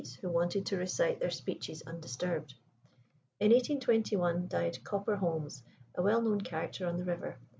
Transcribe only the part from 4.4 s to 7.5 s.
died Copper Holms, a well known character on the river.